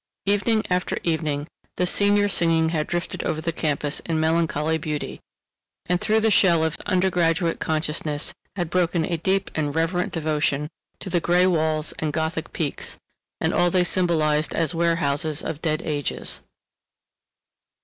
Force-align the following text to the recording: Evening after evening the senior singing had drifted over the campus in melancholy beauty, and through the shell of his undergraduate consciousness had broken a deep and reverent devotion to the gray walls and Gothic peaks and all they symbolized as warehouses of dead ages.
Evening 0.25 0.63
after 0.67 0.97
evening 1.03 1.45
the 1.77 1.85
senior 1.85 2.27
singing 2.27 2.69
had 2.69 2.87
drifted 2.87 3.23
over 3.23 3.39
the 3.39 3.51
campus 3.51 3.99
in 3.99 4.19
melancholy 4.19 4.79
beauty, 4.79 5.19
and 5.85 6.01
through 6.01 6.21
the 6.21 6.31
shell 6.31 6.63
of 6.63 6.73
his 6.73 6.79
undergraduate 6.87 7.59
consciousness 7.59 8.33
had 8.55 8.71
broken 8.71 9.05
a 9.05 9.17
deep 9.17 9.51
and 9.53 9.75
reverent 9.75 10.11
devotion 10.11 10.69
to 11.01 11.11
the 11.11 11.19
gray 11.19 11.45
walls 11.45 11.93
and 11.99 12.13
Gothic 12.13 12.51
peaks 12.51 12.97
and 13.39 13.53
all 13.53 13.69
they 13.69 13.83
symbolized 13.83 14.55
as 14.55 14.73
warehouses 14.73 15.43
of 15.43 15.61
dead 15.61 15.83
ages. 15.83 16.41